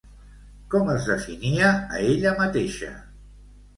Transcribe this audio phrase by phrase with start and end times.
[0.75, 1.69] Com es definia
[1.99, 2.91] a ella mateixa?